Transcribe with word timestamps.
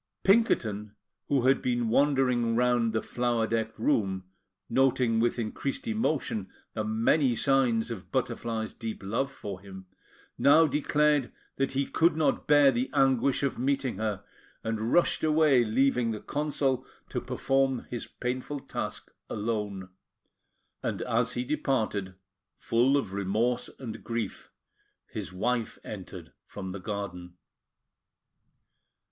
Pinkerton, 0.23 0.95
who 1.27 1.43
had 1.45 1.61
been 1.61 1.87
wandering 1.87 2.55
round 2.55 2.91
the 2.91 3.03
flower 3.03 3.45
decked 3.45 3.77
room, 3.77 4.23
noting 4.67 5.19
with 5.19 5.37
increased 5.37 5.87
emotion 5.87 6.49
the 6.73 6.83
many 6.83 7.35
signs 7.35 7.91
of 7.91 8.11
Butterfly's 8.11 8.73
deep 8.73 9.03
love 9.03 9.31
for 9.31 9.59
him, 9.61 9.85
now 10.39 10.65
declared 10.65 11.31
that 11.57 11.73
he 11.73 11.85
could 11.85 12.15
not 12.17 12.47
bear 12.47 12.71
the 12.71 12.89
anguish 12.95 13.43
of 13.43 13.59
meeting 13.59 13.97
her, 13.99 14.23
and 14.63 14.91
rushed 14.91 15.23
away, 15.23 15.63
leaving 15.63 16.09
the 16.09 16.19
Consul 16.19 16.83
to 17.09 17.21
perform 17.21 17.83
his 17.91 18.07
painful 18.07 18.59
task 18.61 19.11
alone; 19.29 19.89
and 20.81 21.03
as 21.03 21.33
he 21.33 21.43
departed, 21.43 22.15
full 22.57 22.97
of 22.97 23.13
remorse 23.13 23.69
and 23.77 24.03
grief, 24.03 24.49
his 25.11 25.31
wife 25.31 25.77
entered 25.83 26.33
from 26.47 26.71
the 26.71 26.79
garden. 26.79 27.37